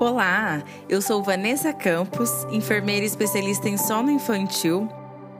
Olá, 0.00 0.60
eu 0.88 1.00
sou 1.00 1.22
Vanessa 1.22 1.72
Campos, 1.72 2.28
enfermeira 2.50 3.06
especialista 3.06 3.68
em 3.68 3.78
sono 3.78 4.10
infantil. 4.10 4.88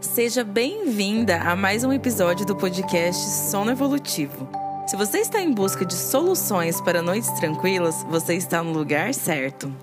Seja 0.01 0.45
bem-vinda 0.45 1.39
a 1.39 1.57
mais 1.57 1.83
um 1.83 1.93
episódio 1.93 2.47
do 2.47 2.55
podcast 2.55 3.21
Sono 3.51 3.73
Evolutivo. 3.73 4.49
Se 4.87 4.97
você 4.97 5.19
está 5.19 5.41
em 5.41 5.53
busca 5.53 5.85
de 5.85 5.95
soluções 5.95 6.81
para 6.81 7.03
noites 7.03 7.33
tranquilas, 7.33 8.05
você 8.09 8.37
está 8.37 8.63
no 8.63 8.73
lugar 8.73 9.13
certo. 9.13 9.75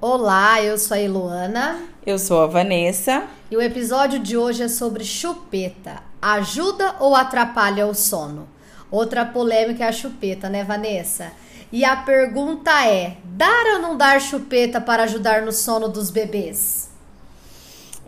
Olá, 0.00 0.62
eu 0.62 0.78
sou 0.78 0.94
a 0.96 1.00
Iluana. 1.00 1.82
Eu 2.06 2.18
sou 2.18 2.40
a 2.40 2.46
Vanessa. 2.46 3.24
E 3.50 3.56
o 3.58 3.60
episódio 3.60 4.18
de 4.18 4.38
hoje 4.38 4.62
é 4.62 4.68
sobre 4.68 5.04
chupeta. 5.04 6.02
Ajuda 6.20 6.96
ou 6.98 7.14
atrapalha 7.14 7.86
o 7.86 7.94
sono? 7.94 8.55
Outra 8.90 9.24
polêmica 9.24 9.84
é 9.84 9.88
a 9.88 9.92
chupeta, 9.92 10.48
né, 10.48 10.62
Vanessa? 10.62 11.32
E 11.72 11.84
a 11.84 11.96
pergunta 11.96 12.70
é: 12.86 13.16
dar 13.24 13.74
ou 13.74 13.78
não 13.80 13.96
dar 13.96 14.20
chupeta 14.20 14.80
para 14.80 15.02
ajudar 15.04 15.42
no 15.42 15.52
sono 15.52 15.88
dos 15.88 16.10
bebês? 16.10 16.88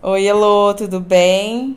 Oi, 0.00 0.26
Elô, 0.26 0.72
tudo 0.74 1.00
bem? 1.00 1.76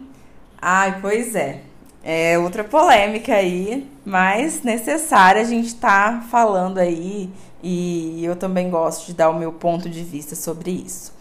Ai, 0.62 1.00
pois 1.02 1.34
é. 1.36 1.62
É 2.04 2.38
outra 2.38 2.64
polêmica 2.64 3.34
aí, 3.34 3.88
mas 4.06 4.64
necessária 4.64 5.42
a 5.42 5.46
gente 5.46 5.76
tá 5.76 6.24
falando 6.30 6.80
aí 6.80 7.30
e 7.62 8.24
eu 8.26 8.36
também 8.36 8.70
gosto 8.70 9.06
de 9.06 9.14
dar 9.14 9.30
o 9.30 9.38
meu 9.38 9.54
ponto 9.54 9.88
de 9.88 10.04
vista 10.04 10.36
sobre 10.36 10.72
isso, 10.72 11.14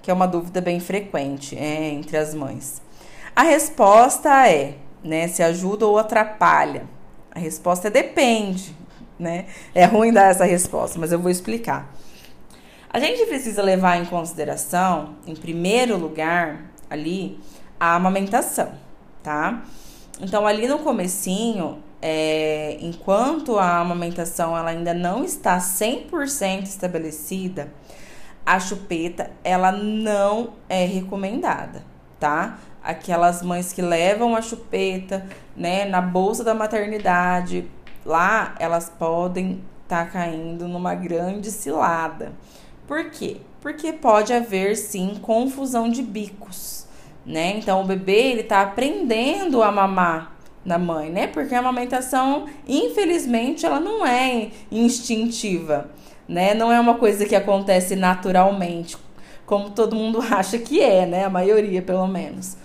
que 0.00 0.10
é 0.10 0.14
uma 0.14 0.26
dúvida 0.26 0.60
bem 0.60 0.78
frequente 0.78 1.56
é, 1.56 1.88
entre 1.90 2.16
as 2.16 2.34
mães. 2.34 2.80
A 3.34 3.42
resposta 3.42 4.48
é, 4.48 4.74
né, 5.02 5.26
se 5.28 5.42
ajuda 5.42 5.86
ou 5.86 5.98
atrapalha. 5.98 6.86
A 7.38 7.40
resposta 7.40 7.86
é 7.86 7.90
depende, 7.90 8.74
né? 9.16 9.46
É 9.72 9.84
ruim 9.84 10.12
dar 10.12 10.24
essa 10.24 10.44
resposta, 10.44 10.98
mas 10.98 11.12
eu 11.12 11.20
vou 11.20 11.30
explicar. 11.30 11.94
A 12.90 12.98
gente 12.98 13.24
precisa 13.26 13.62
levar 13.62 13.96
em 13.96 14.04
consideração, 14.06 15.14
em 15.24 15.36
primeiro 15.36 15.96
lugar, 15.96 16.72
ali, 16.90 17.38
a 17.78 17.94
amamentação, 17.94 18.72
tá? 19.22 19.62
Então, 20.20 20.48
ali 20.48 20.66
no 20.66 20.80
comecinho, 20.80 21.80
é, 22.02 22.76
enquanto 22.80 23.56
a 23.56 23.78
amamentação 23.78 24.58
ela 24.58 24.70
ainda 24.70 24.92
não 24.92 25.22
está 25.22 25.58
100% 25.58 26.64
estabelecida, 26.64 27.72
a 28.44 28.58
chupeta 28.58 29.30
ela 29.44 29.70
não 29.70 30.54
é 30.68 30.84
recomendada, 30.84 31.84
tá? 32.18 32.58
Aquelas 32.82 33.42
mães 33.42 33.72
que 33.72 33.82
levam 33.82 34.34
a 34.36 34.42
chupeta, 34.42 35.26
né, 35.56 35.84
na 35.84 36.00
bolsa 36.00 36.42
da 36.42 36.54
maternidade, 36.54 37.68
lá 38.04 38.54
elas 38.58 38.90
podem 38.98 39.62
estar 39.82 40.06
tá 40.06 40.10
caindo 40.10 40.68
numa 40.68 40.94
grande 40.94 41.50
cilada. 41.50 42.32
Por 42.86 43.10
quê? 43.10 43.38
Porque 43.60 43.92
pode 43.92 44.32
haver 44.32 44.76
sim 44.76 45.18
confusão 45.20 45.90
de 45.90 46.02
bicos, 46.02 46.86
né? 47.26 47.58
Então 47.58 47.82
o 47.82 47.86
bebê 47.86 48.30
ele 48.30 48.42
tá 48.42 48.62
aprendendo 48.62 49.62
a 49.62 49.70
mamar 49.70 50.38
da 50.64 50.78
mãe, 50.78 51.10
né? 51.10 51.26
Porque 51.26 51.54
a 51.54 51.58
amamentação, 51.58 52.46
infelizmente, 52.66 53.66
ela 53.66 53.80
não 53.80 54.06
é 54.06 54.50
instintiva, 54.70 55.90
né? 56.28 56.54
Não 56.54 56.70
é 56.70 56.78
uma 56.78 56.94
coisa 56.94 57.26
que 57.26 57.34
acontece 57.34 57.96
naturalmente, 57.96 58.96
como 59.48 59.70
todo 59.70 59.96
mundo 59.96 60.20
acha 60.30 60.58
que 60.58 60.80
é, 60.80 61.06
né? 61.06 61.24
A 61.24 61.30
maioria, 61.30 61.80
pelo 61.82 62.06
menos. 62.06 62.56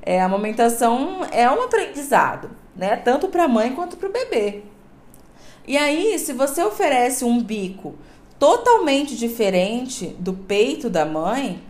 É, 0.00 0.20
a 0.20 0.24
amamentação 0.24 1.24
é 1.30 1.48
um 1.48 1.62
aprendizado, 1.62 2.50
né? 2.74 2.96
Tanto 2.96 3.28
para 3.28 3.44
a 3.44 3.48
mãe 3.48 3.72
quanto 3.72 3.96
para 3.96 4.08
o 4.08 4.12
bebê. 4.12 4.62
E 5.68 5.76
aí, 5.76 6.18
se 6.18 6.32
você 6.32 6.64
oferece 6.64 7.24
um 7.24 7.40
bico 7.40 7.94
totalmente 8.38 9.14
diferente 9.14 10.06
do 10.18 10.32
peito 10.32 10.90
da 10.90 11.04
mãe, 11.04 11.62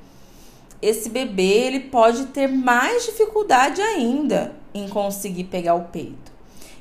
esse 0.80 1.10
bebê 1.10 1.66
ele 1.66 1.80
pode 1.80 2.26
ter 2.26 2.46
mais 2.46 3.04
dificuldade 3.04 3.82
ainda 3.82 4.54
em 4.72 4.88
conseguir 4.88 5.44
pegar 5.44 5.74
o 5.74 5.84
peito. 5.88 6.32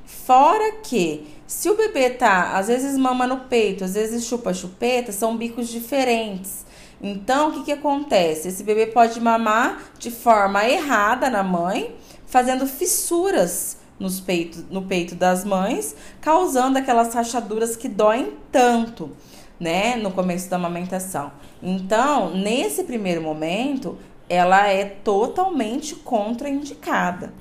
Fora 0.05 0.73
que, 0.83 1.27
se 1.47 1.69
o 1.69 1.75
bebê 1.75 2.11
tá, 2.11 2.57
às 2.57 2.67
vezes 2.67 2.95
mama 2.97 3.27
no 3.27 3.41
peito, 3.41 3.83
às 3.83 3.95
vezes 3.95 4.23
chupa 4.23 4.53
chupeta, 4.53 5.11
são 5.11 5.35
bicos 5.35 5.67
diferentes. 5.67 6.63
Então, 7.01 7.49
o 7.49 7.53
que, 7.53 7.63
que 7.65 7.71
acontece? 7.71 8.47
Esse 8.47 8.63
bebê 8.63 8.85
pode 8.87 9.19
mamar 9.19 9.91
de 9.97 10.11
forma 10.11 10.67
errada 10.67 11.29
na 11.29 11.43
mãe, 11.43 11.95
fazendo 12.25 12.67
fissuras 12.67 13.77
nos 13.99 14.19
peito, 14.19 14.65
no 14.69 14.83
peito 14.83 15.15
das 15.15 15.43
mães, 15.43 15.95
causando 16.19 16.77
aquelas 16.77 17.13
rachaduras 17.13 17.75
que 17.75 17.87
doem 17.87 18.33
tanto, 18.51 19.11
né, 19.59 19.95
no 19.95 20.11
começo 20.11 20.49
da 20.49 20.55
amamentação. 20.55 21.31
Então, 21.61 22.35
nesse 22.35 22.83
primeiro 22.83 23.21
momento, 23.21 23.97
ela 24.27 24.67
é 24.67 24.85
totalmente 24.85 25.95
contraindicada 25.95 27.33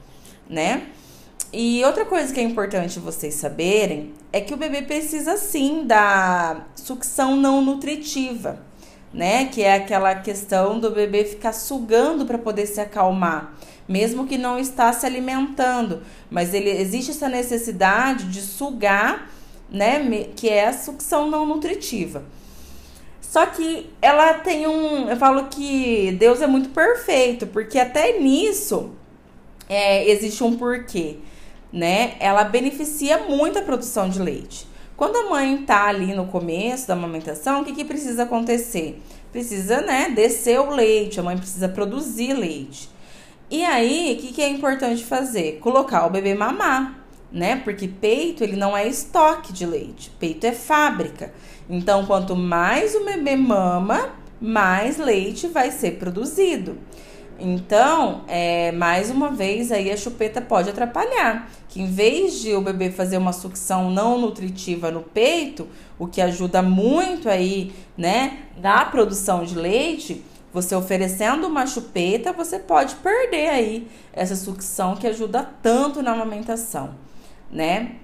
né? 0.51 0.89
E 1.53 1.83
outra 1.85 2.05
coisa 2.05 2.33
que 2.35 2.41
é 2.41 2.43
importante 2.43 2.99
vocês 2.99 3.35
saberem 3.35 4.13
é 4.33 4.41
que 4.41 4.53
o 4.53 4.57
bebê 4.57 4.83
precisa 4.83 5.37
sim 5.37 5.87
da 5.87 6.67
sucção 6.75 7.37
não 7.37 7.63
nutritiva, 7.63 8.61
né? 9.13 9.47
Que 9.47 9.63
é 9.63 9.75
aquela 9.75 10.15
questão 10.15 10.79
do 10.79 10.91
bebê 10.91 11.25
ficar 11.25 11.53
sugando 11.53 12.25
para 12.25 12.39
poder 12.39 12.67
se 12.67 12.81
acalmar, 12.81 13.55
mesmo 13.89 14.27
que 14.27 14.39
não 14.39 14.59
está 14.59 14.93
se 14.93 15.05
alimentando, 15.05 16.03
mas 16.31 16.55
ele 16.55 16.71
existe 16.71 17.11
essa 17.11 17.29
necessidade 17.29 18.25
de 18.27 18.41
sugar, 18.41 19.31
né? 19.71 20.29
Que 20.37 20.49
é 20.49 20.69
a 20.69 20.73
sucção 20.73 21.29
não 21.29 21.47
nutritiva. 21.47 22.25
Só 23.21 23.47
que 23.47 23.89
ela 24.03 24.35
tem 24.35 24.67
um. 24.67 25.09
Eu 25.09 25.17
falo 25.17 25.45
que 25.45 26.17
Deus 26.19 26.43
é 26.43 26.49
muito 26.49 26.71
perfeito, 26.71 27.47
porque 27.47 27.79
até 27.79 28.19
nisso 28.19 28.91
é, 29.69 30.11
existe 30.11 30.43
um 30.43 30.57
porquê, 30.57 31.19
né? 31.73 32.17
Ela 32.19 32.43
beneficia 32.43 33.19
muito 33.19 33.59
a 33.59 33.63
produção 33.63 34.09
de 34.09 34.21
leite. 34.21 34.67
Quando 35.01 35.17
a 35.17 35.31
mãe 35.31 35.57
tá 35.57 35.87
ali 35.87 36.13
no 36.13 36.27
começo 36.27 36.87
da 36.87 36.93
amamentação, 36.93 37.63
o 37.63 37.65
que, 37.65 37.73
que 37.73 37.87
precisa 37.87 38.25
acontecer? 38.25 39.01
Precisa, 39.33 39.81
né, 39.81 40.11
descer 40.11 40.61
o 40.61 40.69
leite, 40.69 41.19
a 41.19 41.23
mãe 41.23 41.39
precisa 41.39 41.71
produzir 41.71 42.35
leite. 42.35 42.91
E 43.51 43.65
aí, 43.65 44.15
o 44.15 44.21
que, 44.21 44.31
que 44.31 44.43
é 44.43 44.49
importante 44.51 45.03
fazer? 45.03 45.59
Colocar 45.59 46.05
o 46.05 46.11
bebê 46.11 46.35
mamar, 46.35 47.03
né? 47.33 47.57
Porque 47.57 47.89
peito, 47.89 48.45
ele 48.45 48.57
não 48.57 48.77
é 48.77 48.87
estoque 48.87 49.55
de 49.55 49.65
leite, 49.65 50.11
peito 50.21 50.47
é 50.47 50.53
fábrica. 50.53 51.33
Então, 51.67 52.05
quanto 52.05 52.37
mais 52.37 52.95
o 52.95 53.03
bebê 53.03 53.37
mama, 53.37 54.11
mais 54.39 54.99
leite 54.99 55.47
vai 55.47 55.71
ser 55.71 55.93
produzido. 55.93 56.77
Então, 57.41 58.23
é, 58.29 58.71
mais 58.73 59.11
uma 59.11 59.31
vez, 59.31 59.73
aí 59.73 59.91
a 59.91 59.97
chupeta 59.97 60.41
pode 60.41 60.69
atrapalhar. 60.69 61.51
Que 61.69 61.81
em 61.81 61.87
vez 61.87 62.41
de 62.41 62.55
o 62.55 62.61
bebê 62.61 62.91
fazer 62.91 63.17
uma 63.17 63.33
sucção 63.33 63.91
não 63.91 64.19
nutritiva 64.19 64.91
no 64.91 65.03
peito, 65.03 65.67
o 65.99 66.07
que 66.07 66.21
ajuda 66.21 66.61
muito 66.63 67.29
aí, 67.29 67.73
né, 67.97 68.41
na 68.57 68.85
produção 68.85 69.45
de 69.45 69.55
leite, 69.55 70.25
você 70.53 70.75
oferecendo 70.75 71.47
uma 71.47 71.67
chupeta, 71.67 72.33
você 72.33 72.59
pode 72.59 72.97
perder 72.97 73.49
aí 73.49 73.89
essa 74.13 74.35
sucção 74.35 74.97
que 74.97 75.07
ajuda 75.07 75.49
tanto 75.63 76.03
na 76.03 76.13
amamentação, 76.13 76.95
né? 77.51 77.97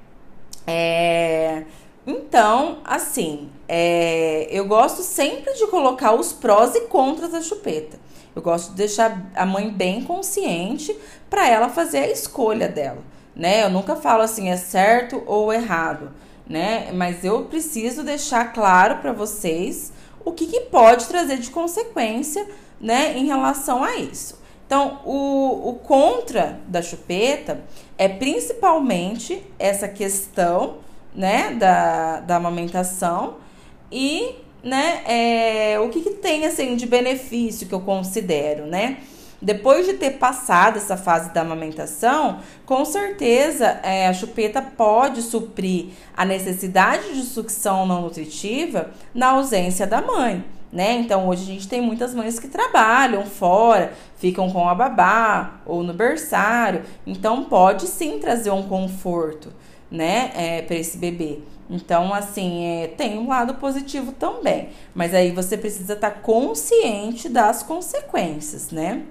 É... 0.67 1.65
Então, 2.07 2.79
assim, 2.85 3.49
é... 3.69 4.47
eu 4.51 4.67
gosto 4.67 5.03
sempre 5.03 5.53
de 5.55 5.67
colocar 5.67 6.15
os 6.15 6.33
prós 6.33 6.75
e 6.77 6.83
contras 6.83 7.33
da 7.33 7.41
chupeta. 7.41 7.99
Eu 8.37 8.43
gosto 8.43 8.73
de 8.73 8.77
deixar 8.77 9.19
a 9.35 9.47
mãe 9.47 9.71
bem 9.71 10.05
consciente 10.05 10.95
para 11.31 11.49
ela 11.49 11.71
fazer 11.71 12.01
a 12.01 12.11
escolha 12.11 12.69
dela, 12.69 13.03
né? 13.35 13.65
Eu 13.65 13.71
nunca 13.71 13.97
falo 13.97 14.21
assim 14.23 14.51
é 14.51 14.59
certo 14.59 15.23
ou 15.27 15.51
errado, 15.51 16.13
né? 16.47 16.93
Mas 16.93 17.25
eu 17.25 17.47
preciso 17.47 18.03
deixar 18.03 18.53
claro 18.53 18.99
para 18.99 19.15
vocês 19.15 19.91
o 20.23 20.33
que, 20.33 20.47
que 20.49 20.61
pode 20.62 21.06
trazer 21.06 21.38
de 21.38 21.50
consequência, 21.50 22.47
né, 22.79 23.17
em 23.17 23.25
relação 23.25 23.83
a 23.83 23.97
isso. 23.97 24.39
Então, 24.67 25.00
o, 25.05 25.71
o 25.71 25.75
contra 25.75 26.61
da 26.67 26.82
chupeta 26.82 27.62
é 27.97 28.09
principalmente 28.09 29.43
essa 29.59 29.89
questão, 29.89 30.79
né, 31.15 31.53
da, 31.53 32.21
da 32.21 32.37
amamentação 32.37 33.37
e 33.91 34.35
né? 34.67 35.03
É, 35.07 35.79
o 35.79 35.89
que, 35.89 36.01
que 36.01 36.11
tem 36.11 36.45
assim 36.45 36.75
de 36.75 36.87
benefício 36.87 37.69
que 37.69 37.73
eu 37.73 37.81
considero, 37.81 38.67
né? 38.67 38.99
Depois 39.41 39.87
de 39.87 39.93
ter 39.93 40.13
passado 40.13 40.77
essa 40.77 40.97
fase 40.97 41.33
da 41.33 41.43
amamentação, 41.43 42.41
com 42.65 42.85
certeza 42.85 43.79
é, 43.85 44.09
a 44.09 44.13
chupeta 44.13 44.61
pode 44.61 45.23
suprir 45.23 45.91
a 46.17 46.25
necessidade 46.25 47.15
de 47.15 47.23
sucção 47.23 47.87
não 47.87 48.03
nutritiva 48.03 48.91
na 49.15 49.29
ausência 49.29 49.87
da 49.87 50.03
mãe. 50.03 50.45
Né? 50.73 50.95
Então 50.95 51.29
hoje 51.29 51.43
a 51.43 51.47
gente 51.47 51.69
tem 51.69 51.81
muitas 51.81 52.13
mães 52.13 52.41
que 52.41 52.49
trabalham 52.49 53.25
fora, 53.25 53.93
ficam 54.17 54.51
com 54.51 54.69
a 54.69 54.75
babá 54.75 55.61
ou 55.65 55.83
no 55.83 55.95
berçário, 55.95 56.83
então 57.07 57.45
pode 57.45 57.87
sim 57.87 58.19
trazer 58.19 58.51
um 58.51 58.65
conforto, 58.65 59.53
né, 59.89 60.33
é, 60.35 60.63
para 60.63 60.75
esse 60.75 60.99
bebê. 60.99 61.39
Então, 61.69 62.15
assim, 62.15 62.65
é, 62.65 62.89
tem 62.89 63.19
um 63.19 63.29
lado 63.29 63.55
positivo 63.55 64.13
também. 64.13 64.71
Mas 64.95 65.13
aí 65.13 65.33
você 65.33 65.57
precisa 65.59 65.95
estar 65.95 66.11
tá 66.11 66.21
consciente 66.21 67.29
das 67.29 67.63
consequências, 67.63 68.71
né? 68.71 69.03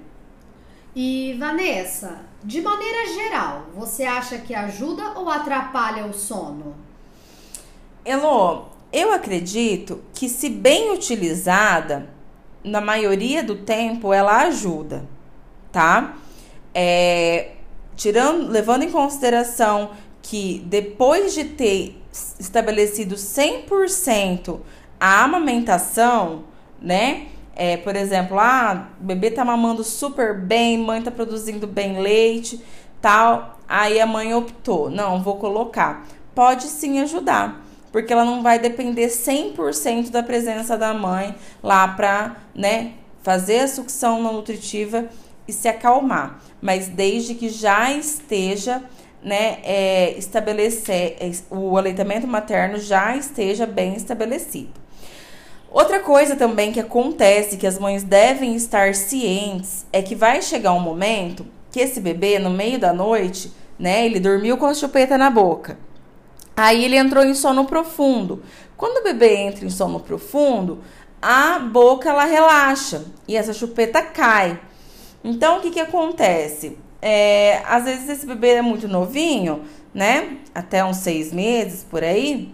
E 0.94 1.34
Vanessa, 1.38 2.20
de 2.42 2.62
maneira 2.62 3.12
geral, 3.12 3.66
você 3.74 4.04
acha 4.04 4.38
que 4.38 4.54
ajuda 4.54 5.12
ou 5.16 5.28
atrapalha 5.28 6.06
o 6.06 6.14
sono? 6.14 6.74
Elo, 8.02 8.68
eu 8.90 9.12
acredito 9.12 10.02
que 10.14 10.26
se 10.26 10.48
bem 10.48 10.94
utilizada, 10.94 12.08
na 12.64 12.80
maioria 12.80 13.44
do 13.44 13.56
tempo 13.56 14.12
ela 14.12 14.44
ajuda, 14.44 15.04
tá? 15.70 16.16
É, 16.74 17.52
tirando, 17.94 18.48
levando 18.48 18.82
em 18.82 18.90
consideração 18.90 19.90
que 20.22 20.62
depois 20.66 21.34
de 21.34 21.44
ter 21.44 22.02
estabelecido 22.38 23.16
100% 23.16 24.60
a 24.98 25.24
amamentação, 25.24 26.44
né? 26.80 27.28
É, 27.54 27.76
por 27.78 27.96
exemplo, 27.96 28.38
ah, 28.38 28.88
o 29.00 29.04
bebê 29.04 29.30
tá 29.30 29.44
mamando 29.44 29.82
super 29.82 30.38
bem, 30.38 30.76
mãe 30.76 31.00
tá 31.00 31.10
produzindo 31.10 31.66
bem 31.66 31.98
leite, 32.00 32.62
tal. 33.00 33.58
Aí 33.68 33.98
a 34.00 34.06
mãe 34.06 34.34
optou, 34.34 34.90
não, 34.90 35.22
vou 35.22 35.36
colocar. 35.36 36.06
Pode 36.34 36.64
sim 36.64 37.00
ajudar, 37.00 37.64
porque 37.90 38.12
ela 38.12 38.24
não 38.24 38.42
vai 38.42 38.58
depender 38.58 39.08
100% 39.08 40.10
da 40.10 40.22
presença 40.22 40.76
da 40.76 40.92
mãe 40.92 41.34
lá 41.62 41.88
para, 41.88 42.36
né, 42.54 42.92
fazer 43.22 43.60
a 43.60 43.68
sucção 43.68 44.22
nutritiva 44.22 45.08
e 45.48 45.52
se 45.52 45.66
acalmar, 45.68 46.40
mas 46.60 46.88
desde 46.88 47.34
que 47.34 47.48
já 47.48 47.90
esteja 47.90 48.82
né, 49.22 49.58
é, 49.64 50.14
estabelecer 50.18 51.16
é, 51.20 51.30
o 51.50 51.76
aleitamento 51.76 52.26
materno 52.26 52.78
já 52.78 53.16
esteja 53.16 53.66
bem 53.66 53.94
estabelecido. 53.94 54.86
Outra 55.70 56.00
coisa 56.00 56.36
também 56.36 56.72
que 56.72 56.80
acontece 56.80 57.56
que 57.56 57.66
as 57.66 57.78
mães 57.78 58.02
devem 58.02 58.54
estar 58.54 58.94
cientes 58.94 59.84
é 59.92 60.00
que 60.00 60.14
vai 60.14 60.40
chegar 60.40 60.72
um 60.72 60.80
momento 60.80 61.46
que 61.70 61.80
esse 61.80 62.00
bebê 62.00 62.38
no 62.38 62.50
meio 62.50 62.78
da 62.78 62.92
noite, 62.92 63.52
né, 63.78 64.06
ele 64.06 64.18
dormiu 64.18 64.56
com 64.56 64.66
a 64.66 64.74
chupeta 64.74 65.18
na 65.18 65.28
boca. 65.28 65.78
Aí 66.56 66.84
ele 66.84 66.96
entrou 66.96 67.22
em 67.22 67.34
sono 67.34 67.66
profundo. 67.66 68.42
Quando 68.76 68.98
o 68.98 69.02
bebê 69.02 69.36
entra 69.36 69.66
em 69.66 69.70
sono 69.70 70.00
profundo, 70.00 70.82
a 71.20 71.58
boca 71.58 72.08
ela 72.08 72.24
relaxa 72.24 73.04
e 73.28 73.36
essa 73.36 73.52
chupeta 73.52 74.00
cai. 74.00 74.58
Então 75.22 75.58
o 75.58 75.60
que 75.60 75.70
que 75.70 75.80
acontece? 75.80 76.78
É, 77.08 77.62
às 77.68 77.84
vezes 77.84 78.08
esse 78.08 78.26
bebê 78.26 78.54
é 78.54 78.62
muito 78.62 78.88
novinho, 78.88 79.62
né? 79.94 80.38
Até 80.52 80.84
uns 80.84 80.96
seis 80.96 81.32
meses 81.32 81.86
por 81.88 82.02
aí, 82.02 82.52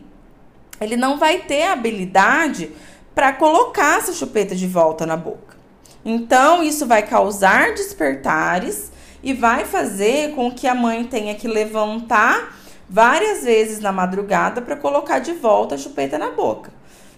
ele 0.78 0.94
não 0.94 1.18
vai 1.18 1.38
ter 1.38 1.68
habilidade 1.68 2.70
para 3.14 3.32
colocar 3.32 3.96
essa 3.96 4.12
chupeta 4.12 4.54
de 4.54 4.66
volta 4.66 5.06
na 5.06 5.16
boca. 5.16 5.56
Então, 6.04 6.62
isso 6.62 6.84
vai 6.84 7.00
causar 7.00 7.72
despertares 7.72 8.92
e 9.22 9.32
vai 9.32 9.64
fazer 9.64 10.34
com 10.34 10.52
que 10.52 10.66
a 10.66 10.74
mãe 10.74 11.02
tenha 11.04 11.34
que 11.34 11.48
levantar 11.48 12.54
várias 12.86 13.44
vezes 13.44 13.80
na 13.80 13.90
madrugada 13.90 14.60
para 14.60 14.76
colocar 14.76 15.18
de 15.18 15.32
volta 15.32 15.76
a 15.76 15.78
chupeta 15.78 16.18
na 16.18 16.30
boca. 16.30 16.70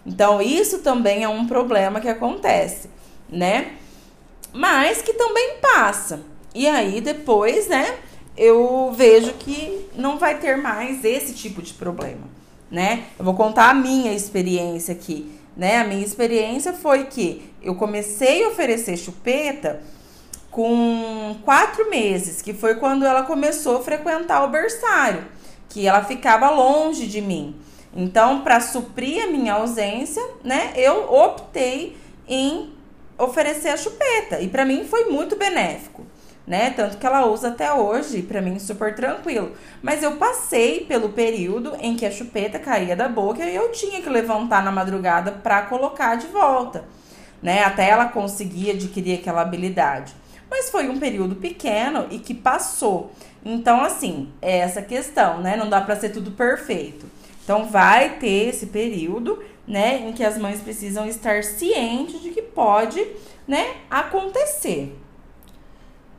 Então, 0.06 0.40
isso 0.40 0.78
também 0.82 1.24
é 1.24 1.28
um 1.28 1.48
problema 1.48 2.00
que 2.00 2.08
acontece, 2.08 2.88
né? 3.28 3.72
Mas 4.52 5.02
que 5.02 5.14
também 5.14 5.56
passa. 5.60 6.32
E 6.54 6.68
aí 6.68 7.00
depois, 7.00 7.66
né, 7.66 7.98
eu 8.36 8.92
vejo 8.96 9.32
que 9.34 9.88
não 9.96 10.18
vai 10.18 10.38
ter 10.38 10.56
mais 10.56 11.04
esse 11.04 11.34
tipo 11.34 11.60
de 11.60 11.74
problema, 11.74 12.28
né? 12.70 13.06
Eu 13.18 13.24
vou 13.24 13.34
contar 13.34 13.70
a 13.70 13.74
minha 13.74 14.12
experiência 14.12 14.94
aqui, 14.94 15.32
né? 15.56 15.78
A 15.78 15.84
minha 15.84 16.04
experiência 16.04 16.72
foi 16.72 17.06
que 17.06 17.50
eu 17.60 17.74
comecei 17.74 18.44
a 18.44 18.48
oferecer 18.48 18.96
chupeta 18.96 19.82
com 20.48 21.36
quatro 21.44 21.90
meses, 21.90 22.40
que 22.40 22.54
foi 22.54 22.76
quando 22.76 23.04
ela 23.04 23.24
começou 23.24 23.78
a 23.78 23.82
frequentar 23.82 24.44
o 24.44 24.48
berçário, 24.48 25.24
que 25.68 25.88
ela 25.88 26.04
ficava 26.04 26.50
longe 26.50 27.08
de 27.08 27.20
mim. 27.20 27.56
Então, 27.96 28.42
para 28.42 28.60
suprir 28.60 29.24
a 29.24 29.26
minha 29.26 29.54
ausência, 29.54 30.22
né, 30.44 30.72
eu 30.76 31.12
optei 31.12 31.96
em 32.28 32.72
oferecer 33.18 33.70
a 33.70 33.76
chupeta. 33.76 34.40
E 34.40 34.48
para 34.48 34.64
mim 34.64 34.84
foi 34.84 35.06
muito 35.06 35.34
benéfico 35.34 36.04
né? 36.46 36.70
Tanto 36.70 36.98
que 36.98 37.06
ela 37.06 37.26
usa 37.26 37.48
até 37.48 37.72
hoje, 37.72 38.22
para 38.22 38.42
mim 38.42 38.58
super 38.58 38.94
tranquilo. 38.94 39.52
Mas 39.82 40.02
eu 40.02 40.16
passei 40.16 40.80
pelo 40.80 41.10
período 41.10 41.74
em 41.80 41.96
que 41.96 42.04
a 42.04 42.10
chupeta 42.10 42.58
caía 42.58 42.94
da 42.94 43.08
boca 43.08 43.44
e 43.44 43.54
eu 43.54 43.72
tinha 43.72 44.02
que 44.02 44.08
levantar 44.08 44.62
na 44.62 44.70
madrugada 44.70 45.32
para 45.32 45.62
colocar 45.62 46.16
de 46.16 46.26
volta, 46.26 46.84
né? 47.42 47.64
Até 47.64 47.88
ela 47.88 48.06
conseguir 48.06 48.72
adquirir 48.72 49.18
aquela 49.18 49.42
habilidade. 49.42 50.14
Mas 50.50 50.70
foi 50.70 50.88
um 50.88 50.98
período 50.98 51.36
pequeno 51.36 52.06
e 52.10 52.18
que 52.18 52.34
passou. 52.34 53.10
Então, 53.44 53.82
assim, 53.82 54.30
é 54.40 54.58
essa 54.58 54.82
questão, 54.82 55.40
né? 55.40 55.56
Não 55.56 55.68
dá 55.68 55.80
para 55.80 55.96
ser 55.96 56.10
tudo 56.10 56.30
perfeito. 56.30 57.06
Então, 57.42 57.66
vai 57.66 58.18
ter 58.18 58.48
esse 58.48 58.66
período, 58.66 59.42
né, 59.68 59.98
em 60.08 60.12
que 60.12 60.24
as 60.24 60.38
mães 60.38 60.60
precisam 60.60 61.06
estar 61.06 61.44
cientes 61.44 62.22
de 62.22 62.30
que 62.30 62.40
pode, 62.40 63.06
né, 63.46 63.66
acontecer. 63.90 64.96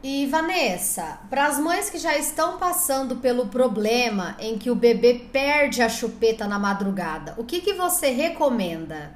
E 0.07 0.28
Vanessa, 0.28 1.18
para 1.31 1.48
as 1.48 1.57
mães 1.57 1.90
que 1.90 1.98
já 1.98 2.16
estão 2.16 2.60
passando 2.60 3.16
pelo 3.16 3.48
problema 3.48 4.36
em 4.40 4.56
que 4.56 4.69
o 4.69 4.75
bebê 4.75 5.19
perde 5.34 5.81
a 5.81 5.90
chupeta 5.90 6.46
na 6.46 6.60
madrugada, 6.60 7.34
o 7.40 7.44
que, 7.44 7.60
que 7.60 7.74
você 7.74 8.12
recomenda? 8.12 9.13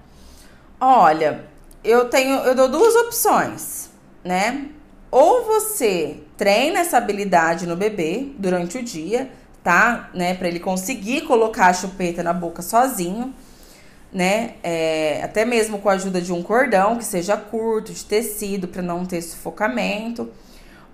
Olha, 0.82 1.46
eu 1.84 2.10
tenho, 2.10 2.38
eu 2.38 2.56
dou 2.56 2.68
duas 2.68 2.96
opções, 2.96 3.92
né? 4.24 4.66
Ou 5.12 5.46
você 5.46 6.22
treina 6.36 6.80
essa 6.80 6.98
habilidade 6.98 7.68
no 7.68 7.76
bebê 7.76 8.32
durante 8.40 8.80
o 8.80 8.84
dia, 8.84 9.30
tá? 9.64 10.10
Né? 10.12 10.34
Para 10.34 10.48
ele 10.48 10.60
conseguir 10.60 11.22
colocar 11.22 11.68
a 11.68 11.74
chupeta 11.74 12.24
na 12.24 12.34
boca 12.34 12.64
sozinho, 12.64 13.32
né? 14.12 14.56
É, 14.64 15.22
até 15.24 15.46
mesmo 15.46 15.78
com 15.78 15.90
a 15.90 15.94
ajuda 15.94 16.20
de 16.20 16.34
um 16.34 16.42
cordão 16.42 16.98
que 16.98 17.06
seja 17.06 17.38
curto, 17.38 17.94
de 17.94 18.04
tecido, 18.04 18.68
para 18.68 18.82
não 18.82 19.06
ter 19.06 19.22
sufocamento 19.22 20.28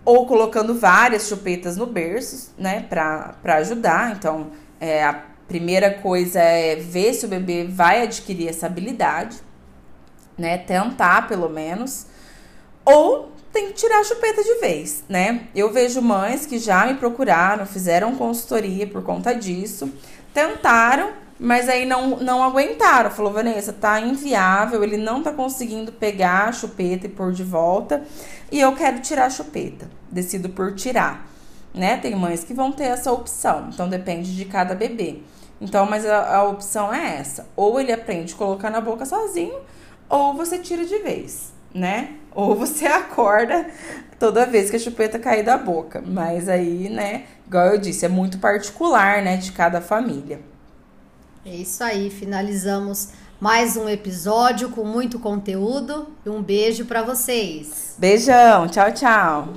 ou 0.05 0.27
colocando 0.27 0.75
várias 0.75 1.27
chupetas 1.27 1.75
no 1.75 1.87
berço, 1.87 2.53
né, 2.57 2.81
para 2.81 3.55
ajudar. 3.55 4.15
Então, 4.15 4.51
é, 4.79 5.03
a 5.03 5.13
primeira 5.47 5.91
coisa 5.95 6.39
é 6.39 6.75
ver 6.75 7.13
se 7.13 7.25
o 7.25 7.29
bebê 7.29 7.65
vai 7.65 8.03
adquirir 8.03 8.47
essa 8.47 8.67
habilidade, 8.67 9.37
né, 10.37 10.59
tentar 10.59 11.27
pelo 11.27 11.49
menos, 11.49 12.05
ou 12.85 13.31
tem 13.51 13.67
que 13.67 13.73
tirar 13.73 13.99
a 13.99 14.03
chupeta 14.03 14.43
de 14.43 14.55
vez, 14.59 15.03
né? 15.07 15.47
Eu 15.55 15.71
vejo 15.71 16.01
mães 16.01 16.45
que 16.45 16.59
já 16.59 16.85
me 16.85 16.95
procuraram, 16.95 17.65
fizeram 17.65 18.13
consultoria 18.17 18.85
por 18.85 19.01
conta 19.01 19.33
disso, 19.33 19.89
tentaram, 20.33 21.13
mas 21.39 21.67
aí 21.67 21.85
não, 21.85 22.17
não 22.17 22.43
aguentaram. 22.43 23.09
Falou, 23.09 23.31
Vanessa, 23.31 23.73
tá 23.73 23.99
inviável, 23.99 24.83
ele 24.83 24.97
não 24.97 25.21
tá 25.21 25.31
conseguindo 25.31 25.91
pegar 25.91 26.49
a 26.49 26.51
chupeta 26.51 27.07
e 27.07 27.09
pôr 27.09 27.31
de 27.31 27.43
volta 27.43 28.03
e 28.51 28.59
eu 28.59 28.73
quero 28.73 28.99
tirar 29.01 29.25
a 29.25 29.29
chupeta. 29.29 29.89
Decido 30.09 30.49
por 30.49 30.73
tirar, 30.73 31.27
né? 31.73 31.97
Tem 31.97 32.15
mães 32.15 32.43
que 32.43 32.53
vão 32.53 32.71
ter 32.71 32.85
essa 32.85 33.11
opção, 33.11 33.69
então 33.73 33.89
depende 33.89 34.35
de 34.35 34.45
cada 34.45 34.73
bebê. 34.73 35.19
Então, 35.59 35.85
mas 35.85 36.05
a, 36.05 36.37
a 36.37 36.43
opção 36.43 36.93
é 36.93 37.17
essa: 37.17 37.47
ou 37.55 37.79
ele 37.79 37.91
aprende 37.91 38.33
a 38.33 38.37
colocar 38.37 38.69
na 38.69 38.79
boca 38.79 39.05
sozinho, 39.05 39.59
ou 40.07 40.33
você 40.33 40.57
tira 40.57 40.85
de 40.85 40.99
vez, 40.99 41.51
né? 41.73 42.15
Ou 42.33 42.55
você 42.55 42.85
acorda 42.87 43.67
toda 44.19 44.45
vez 44.45 44.69
que 44.69 44.75
a 44.77 44.79
chupeta 44.79 45.19
cair 45.19 45.43
da 45.43 45.57
boca. 45.57 46.01
Mas 46.05 46.47
aí, 46.47 46.87
né, 46.89 47.23
igual 47.45 47.67
eu 47.67 47.77
disse, 47.77 48.05
é 48.05 48.09
muito 48.09 48.37
particular, 48.37 49.21
né, 49.21 49.37
de 49.37 49.51
cada 49.51 49.81
família. 49.81 50.39
É 51.45 51.53
isso 51.53 51.83
aí, 51.83 52.09
finalizamos 52.09 53.09
mais 53.39 53.77
um 53.77 53.87
episódio 53.87 54.69
com 54.69 54.83
muito 54.83 55.19
conteúdo 55.19 56.07
e 56.25 56.29
um 56.29 56.41
beijo 56.41 56.85
para 56.85 57.03
vocês. 57.03 57.93
Beijão, 57.99 58.67
tchau, 58.67 58.91
tchau. 58.91 59.49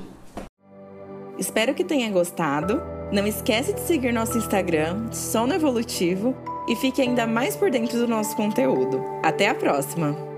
Espero 1.38 1.74
que 1.74 1.82
tenha 1.82 2.10
gostado. 2.10 2.82
Não 3.10 3.26
esquece 3.26 3.72
de 3.72 3.80
seguir 3.80 4.12
nosso 4.12 4.36
Instagram, 4.36 5.10
Sono 5.10 5.54
Evolutivo, 5.54 6.36
e 6.68 6.76
fique 6.76 7.00
ainda 7.00 7.26
mais 7.26 7.56
por 7.56 7.70
dentro 7.70 7.96
do 7.98 8.06
nosso 8.06 8.36
conteúdo. 8.36 9.02
Até 9.22 9.48
a 9.48 9.54
próxima! 9.54 10.37